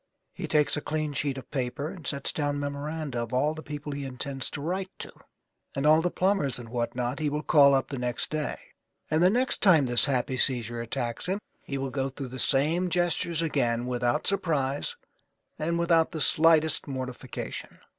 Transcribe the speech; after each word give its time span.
He 0.33 0.47
takes 0.47 0.75
a 0.75 0.81
clean 0.81 1.13
sheet 1.13 1.37
of 1.37 1.51
paper 1.51 1.91
and 1.91 2.07
sets 2.07 2.31
down 2.31 2.59
memoranda 2.59 3.21
of 3.21 3.35
all 3.35 3.53
the 3.53 3.61
people 3.61 3.91
he 3.91 4.03
intends 4.03 4.49
to 4.49 4.59
write 4.59 4.89
to, 4.97 5.11
and 5.75 5.85
all 5.85 6.01
the 6.01 6.09
plumbers 6.09 6.57
and 6.57 6.69
what 6.69 6.95
not 6.95 7.17
that 7.17 7.19
he 7.21 7.29
will 7.29 7.43
call 7.43 7.75
up 7.75 7.89
the 7.89 7.99
next 7.99 8.31
day. 8.31 8.57
And 9.11 9.21
the 9.21 9.29
next 9.29 9.61
time 9.61 9.85
this 9.85 10.05
happy 10.05 10.37
seizure 10.37 10.81
attacks 10.81 11.27
him 11.27 11.39
he 11.61 11.77
will 11.77 11.91
go 11.91 12.09
through 12.09 12.29
the 12.29 12.39
same 12.39 12.89
gestures 12.89 13.43
again 13.43 13.85
without 13.85 14.25
surprise 14.25 14.95
and 15.59 15.77
without 15.77 16.13
the 16.13 16.21
slightest 16.21 16.87
mortification. 16.87 17.77